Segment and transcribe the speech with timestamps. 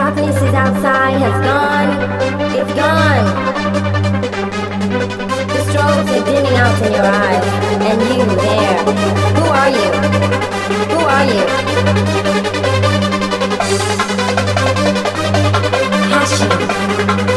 [0.00, 1.90] darkness is outside has gone.
[2.58, 3.26] It's gone.
[5.52, 7.44] The strobes are dimming out in your eyes,
[7.88, 8.80] and you there.
[9.36, 9.88] Who are you?
[10.92, 11.44] Who are you?
[16.12, 17.29] Passion.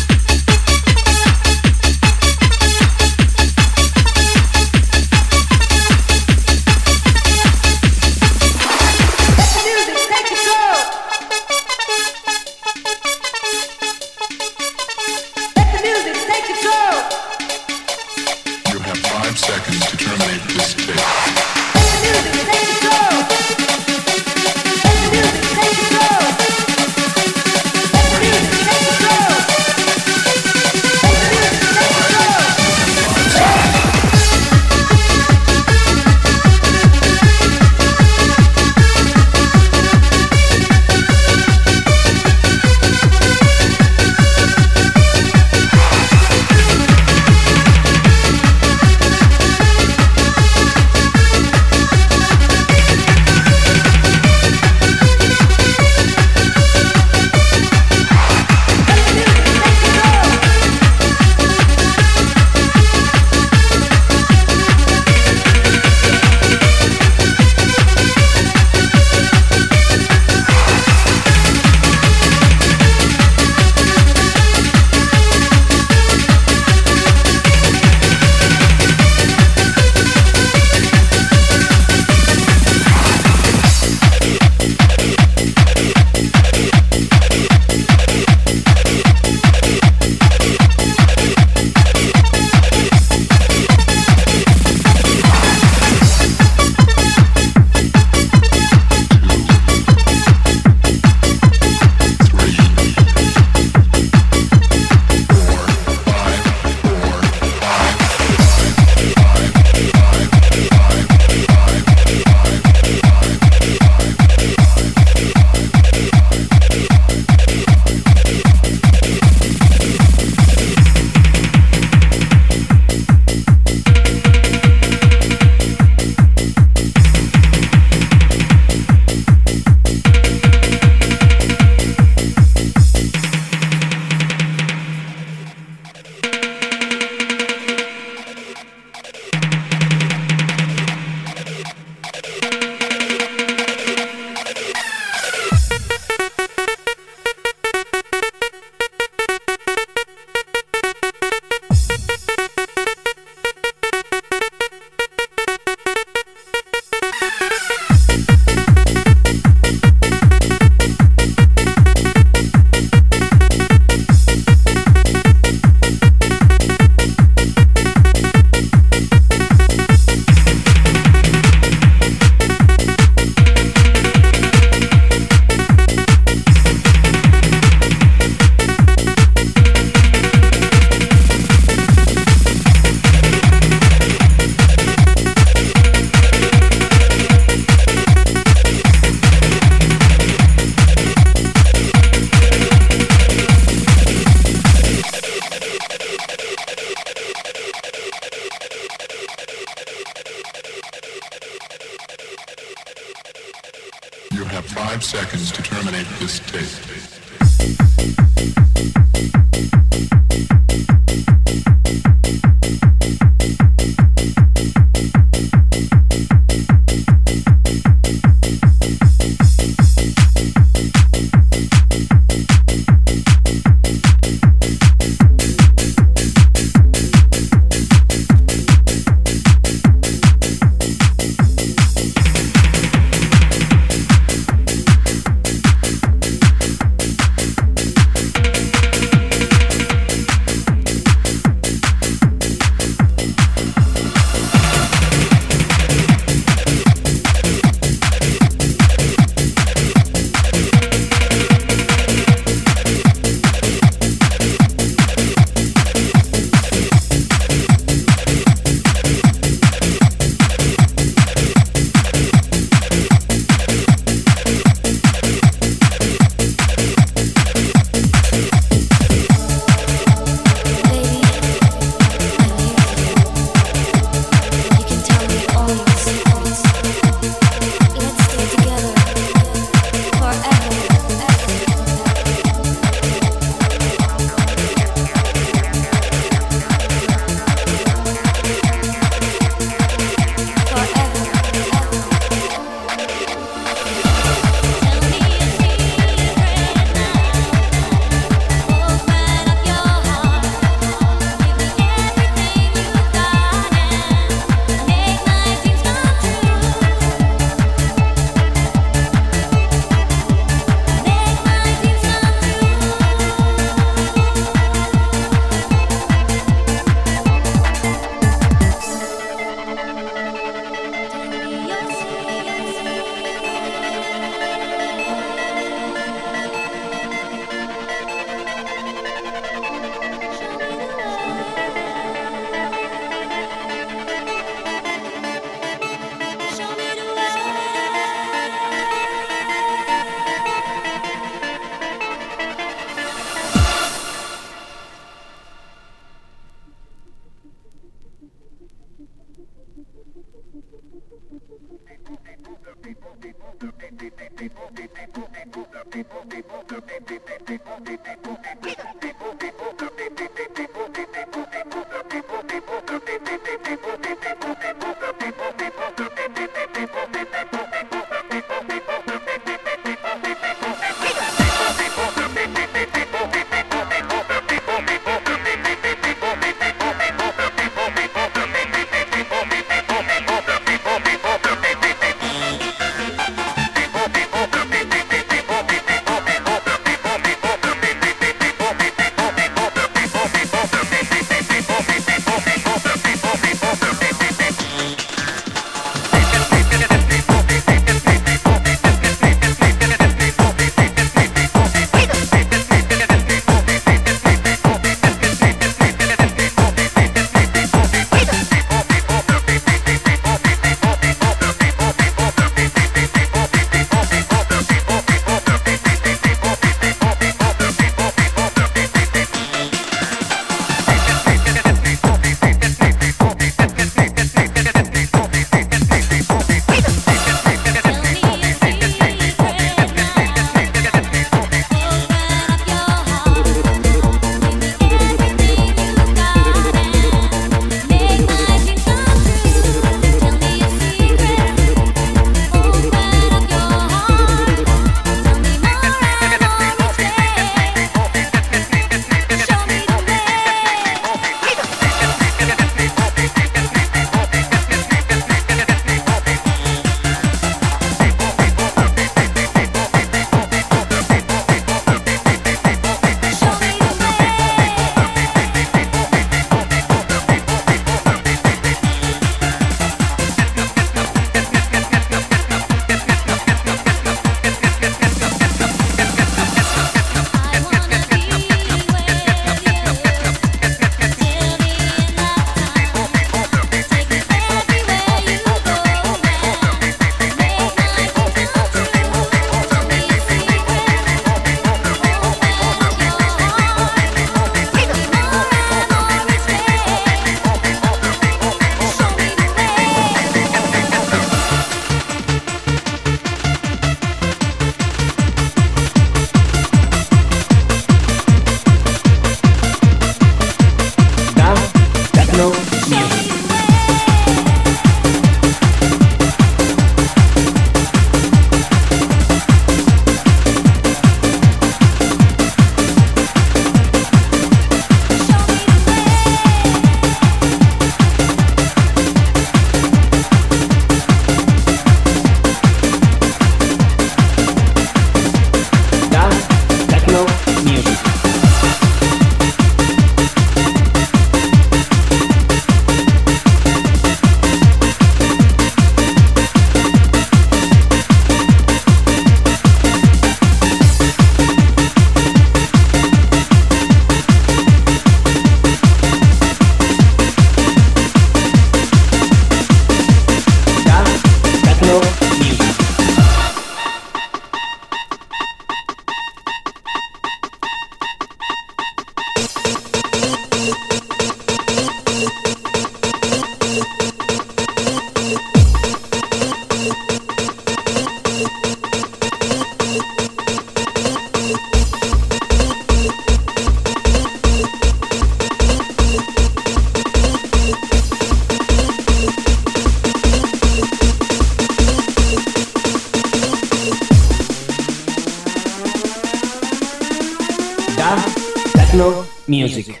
[598.92, 600.00] Techno Music.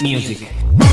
[0.00, 0.89] Music.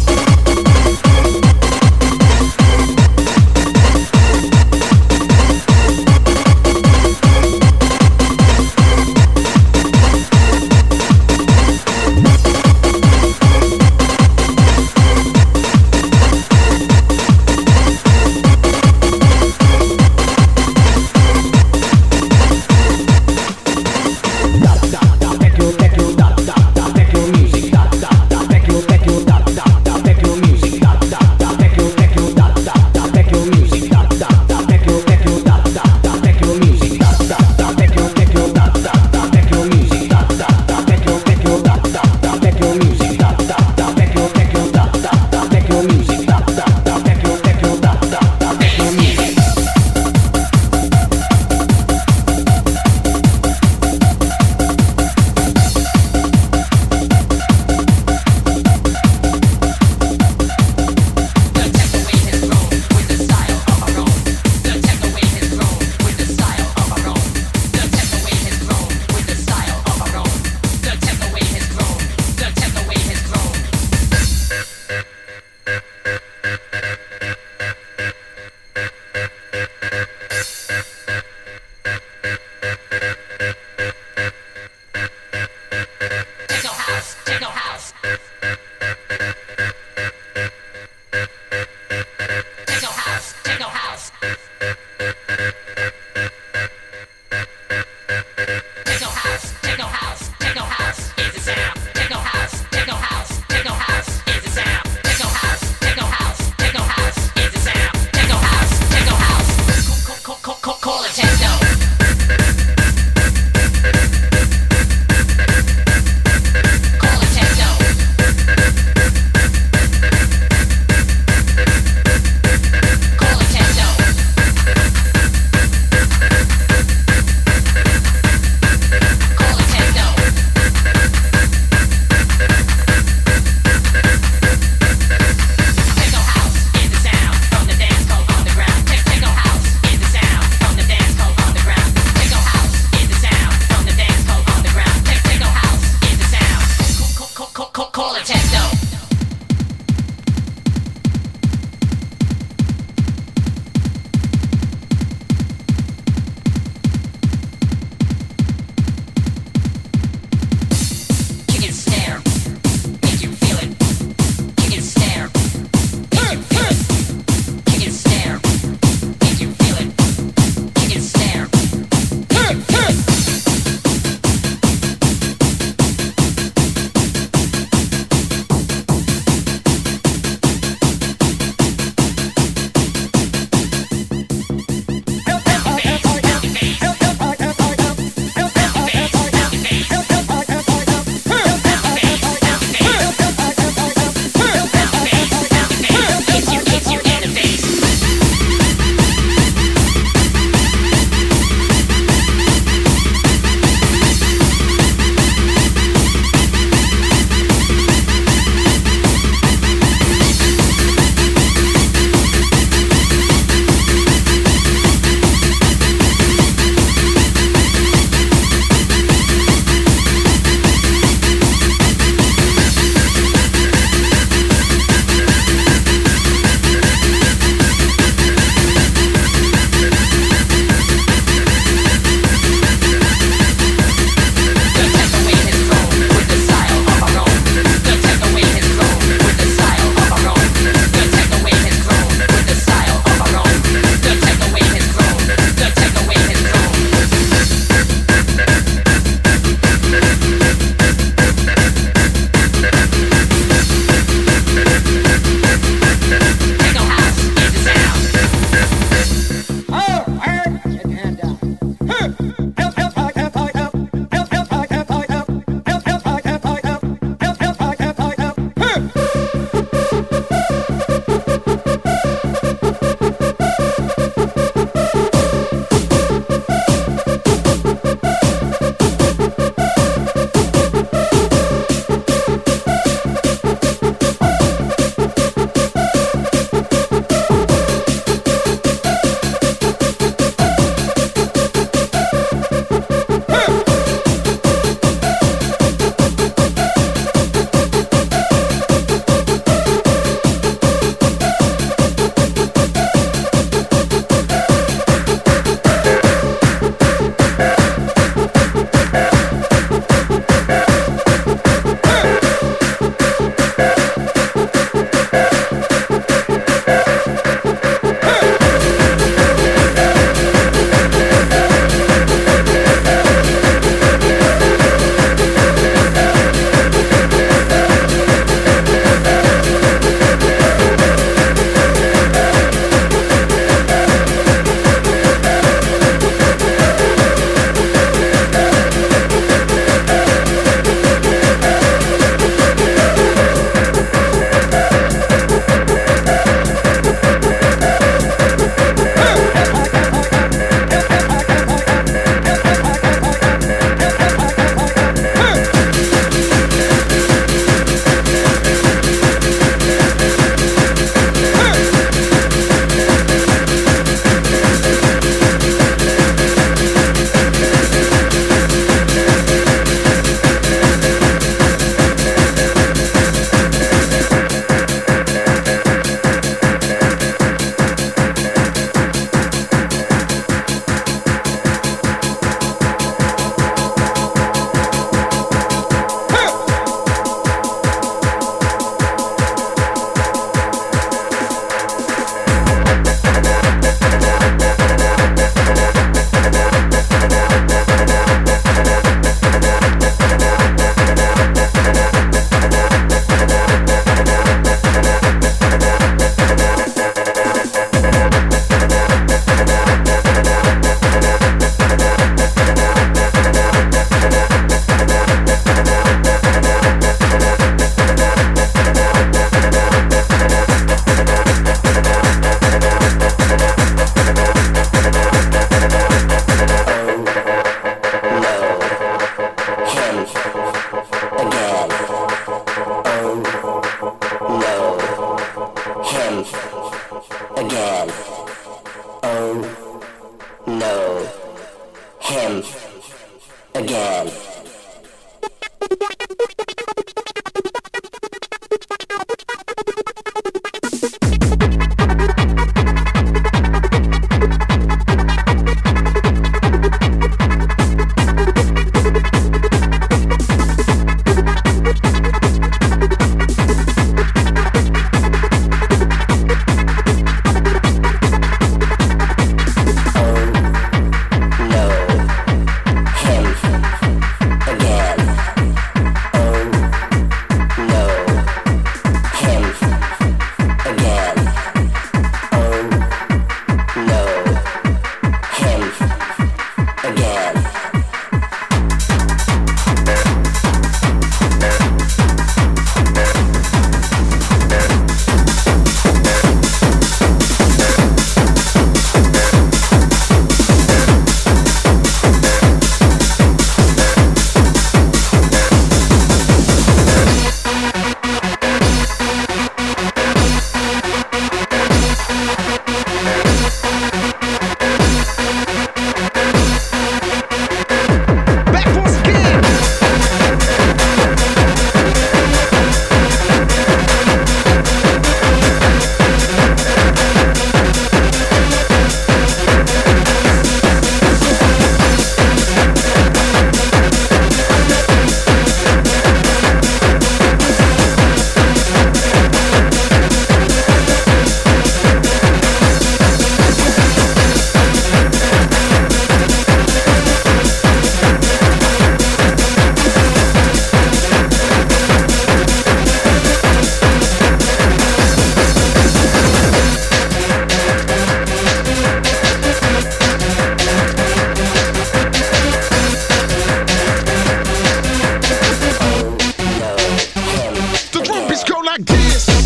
[568.86, 569.37] this.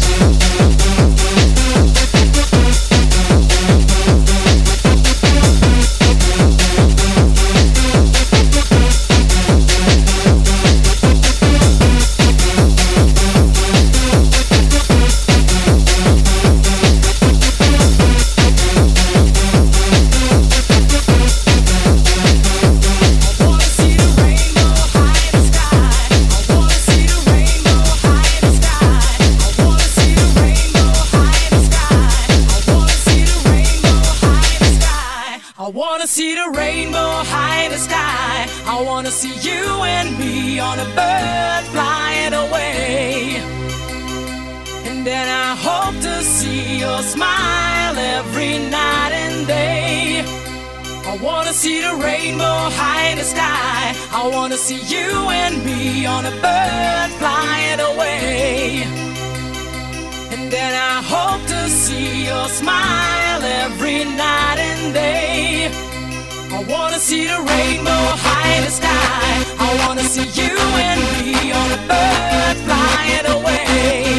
[51.91, 53.93] a rainbow high in the sky.
[54.11, 55.09] I wanna see you
[55.41, 58.83] and me on a bird flying away.
[60.33, 65.71] And then I hope to see your smile every night and day.
[66.57, 69.31] I wanna see the rainbow high in the sky.
[69.67, 70.55] I wanna see you
[70.89, 74.10] and me on a bird flying away.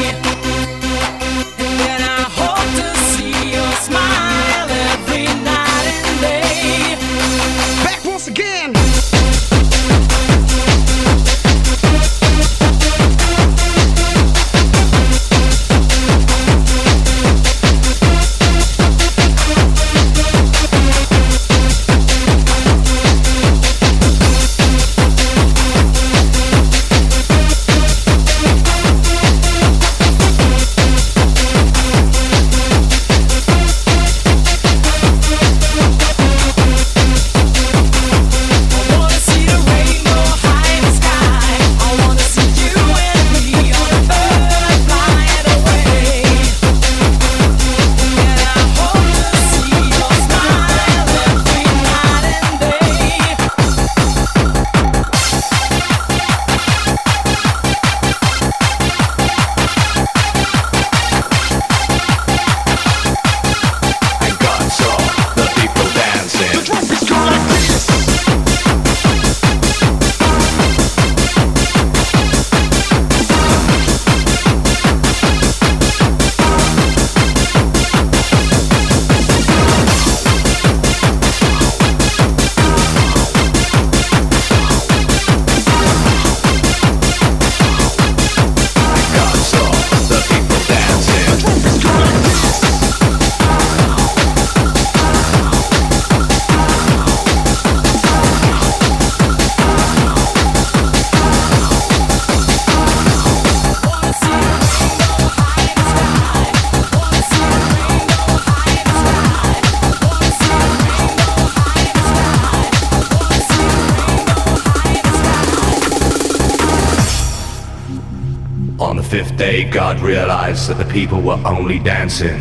[119.53, 122.41] Day, God realized that the people were only dancing,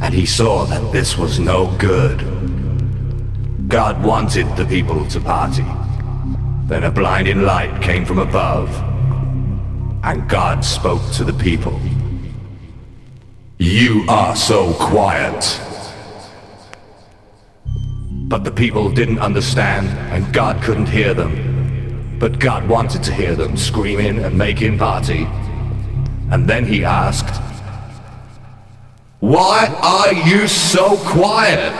[0.00, 2.18] and he saw that this was no good.
[3.68, 5.66] God wanted the people to party.
[6.66, 8.68] Then a blinding light came from above,
[10.04, 11.80] and God spoke to the people.
[13.58, 15.42] You are so quiet.
[18.28, 22.16] But the people didn't understand, and God couldn't hear them.
[22.20, 25.26] But God wanted to hear them screaming and making party.
[26.32, 27.42] And then he asked,
[29.20, 31.78] Why are you so quiet?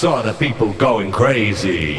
[0.00, 1.98] Saw the people going crazy.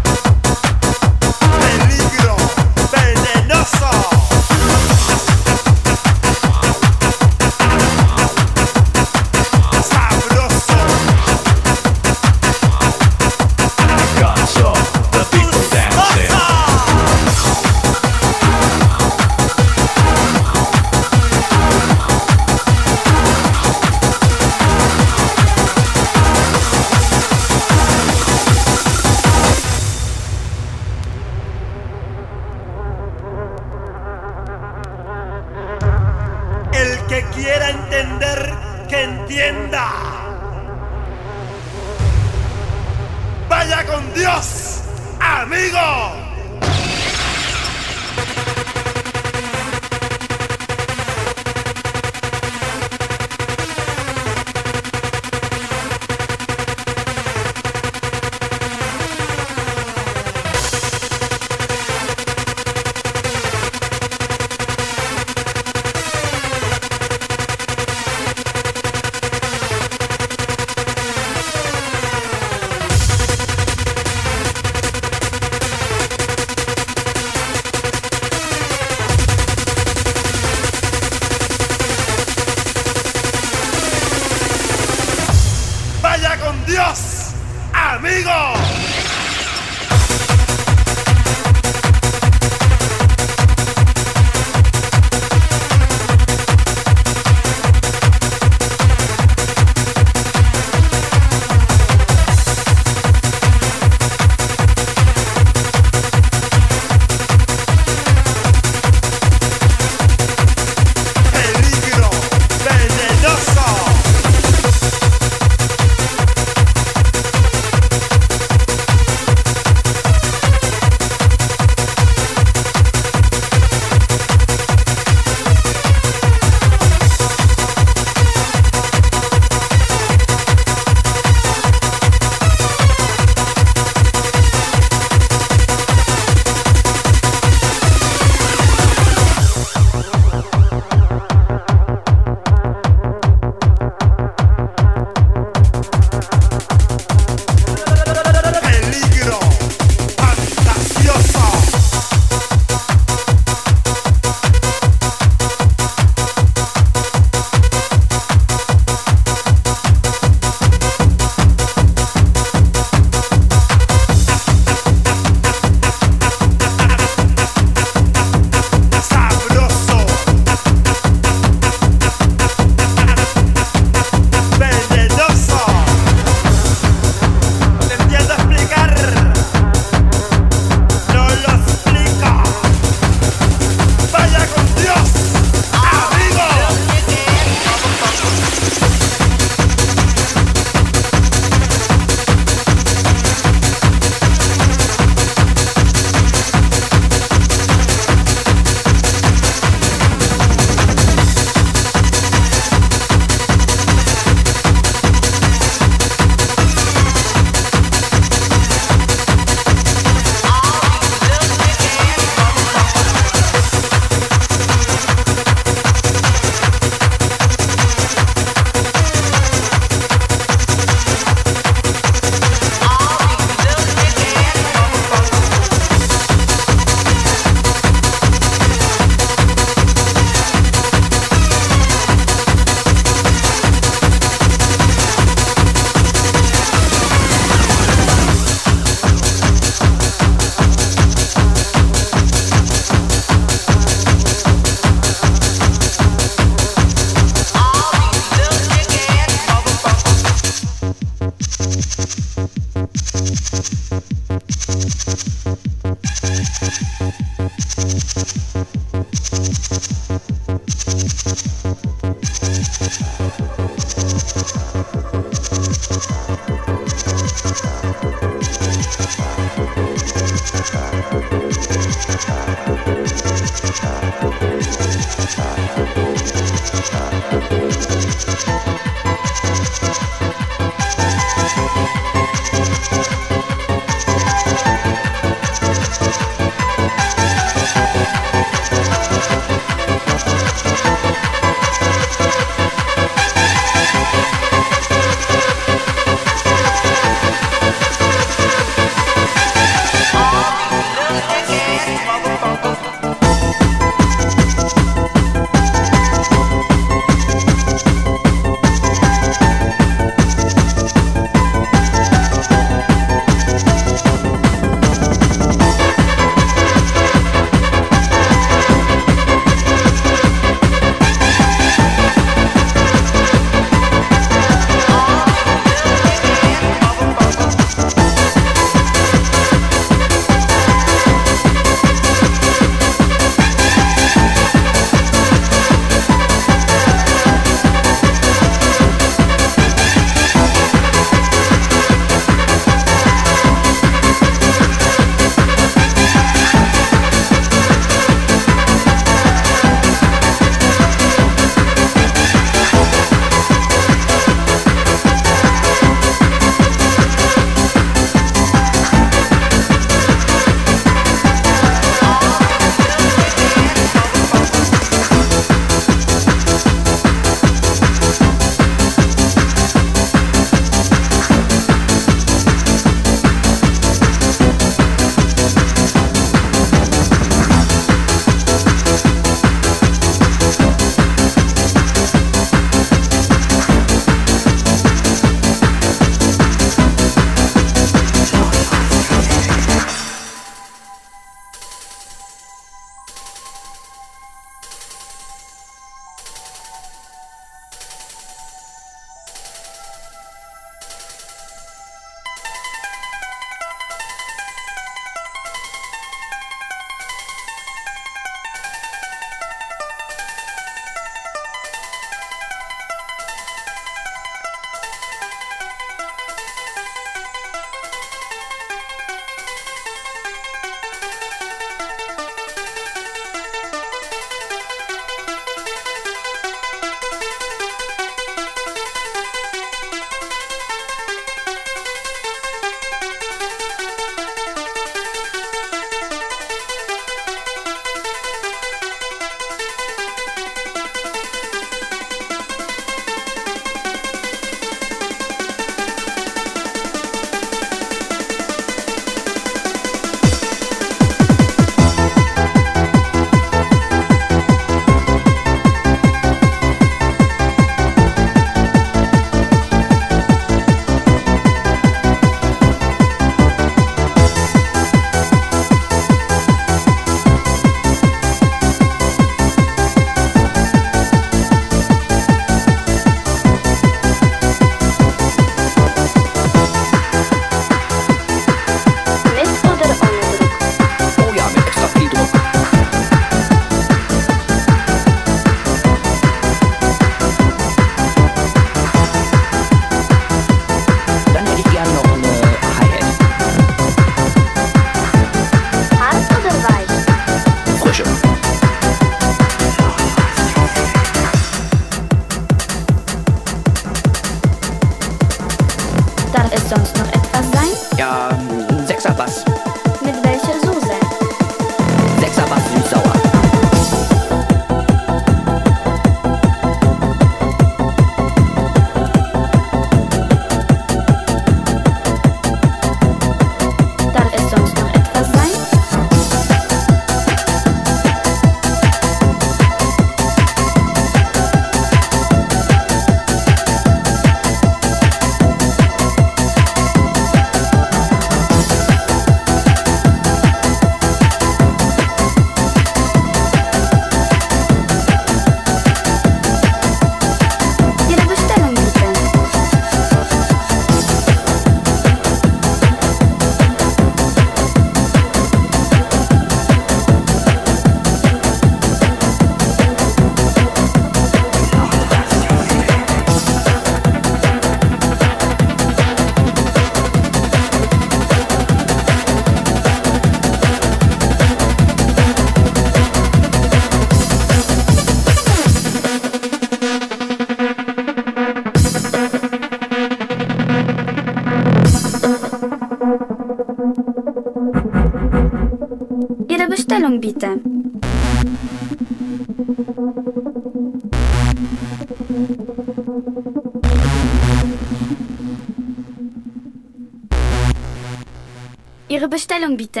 [599.28, 600.00] Bestellung bitte.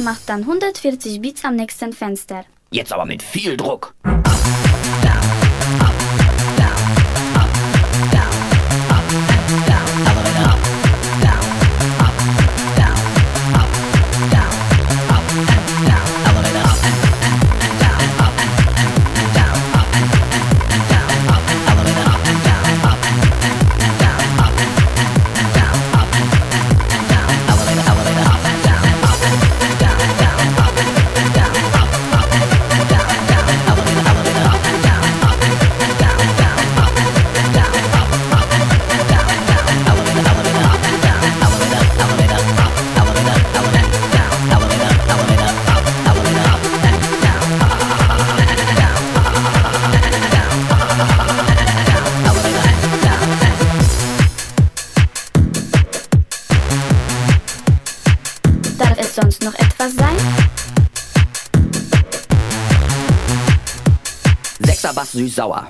[0.00, 2.44] Macht dann 140 Beats am nächsten Fenster.
[2.70, 3.94] Jetzt aber mit viel Druck.
[59.42, 60.16] Noch etwas sein?
[64.58, 65.68] Sechser Bass süß-sauer.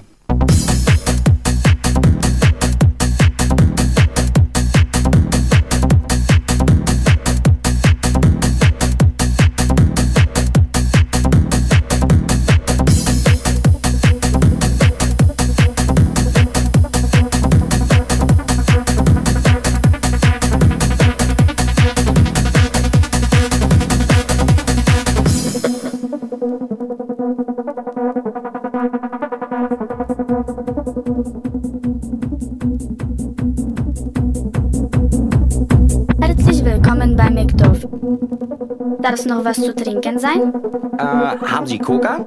[39.15, 40.53] Es noch was zu trinken sein?
[40.99, 42.25] Äh, haben Sie Coca?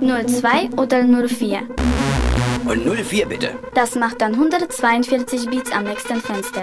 [0.00, 1.60] 02 oder 04?
[2.66, 3.50] Und 04 bitte.
[3.74, 6.62] Das macht dann 142 Beats am nächsten Fenster.